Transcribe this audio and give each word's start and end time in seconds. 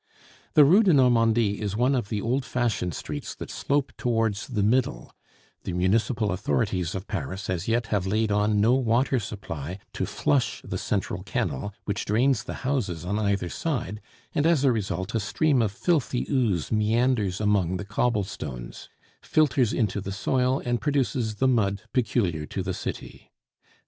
The 0.55 0.65
Rue 0.65 0.81
de 0.81 0.93
Normandie 0.93 1.61
is 1.61 1.77
one 1.77 1.93
of 1.93 2.09
the 2.09 2.21
old 2.23 2.43
fashioned 2.43 2.95
streets 2.95 3.35
that 3.35 3.51
slope 3.51 3.93
towards 3.99 4.47
the 4.47 4.63
middle; 4.63 5.13
the 5.63 5.73
municipal 5.73 6.31
authorities 6.31 6.95
of 6.95 7.05
Paris 7.05 7.51
as 7.51 7.67
yet 7.67 7.85
have 7.93 8.07
laid 8.07 8.31
on 8.31 8.59
no 8.59 8.73
water 8.73 9.19
supply 9.19 9.77
to 9.93 10.07
flush 10.07 10.59
the 10.63 10.79
central 10.79 11.21
kennel 11.21 11.71
which 11.85 12.05
drains 12.05 12.45
the 12.45 12.55
houses 12.65 13.05
on 13.05 13.19
either 13.19 13.47
side, 13.47 14.01
and 14.33 14.47
as 14.47 14.63
a 14.63 14.71
result 14.71 15.13
a 15.13 15.19
stream 15.19 15.61
of 15.61 15.71
filthy 15.71 16.25
ooze 16.31 16.71
meanders 16.71 17.39
among 17.39 17.77
the 17.77 17.85
cobblestones, 17.85 18.89
filters 19.21 19.71
into 19.71 20.01
the 20.01 20.11
soil, 20.11 20.59
and 20.65 20.81
produces 20.81 21.35
the 21.35 21.47
mud 21.47 21.83
peculiar 21.93 22.47
to 22.47 22.63
the 22.63 22.73
city. 22.73 23.31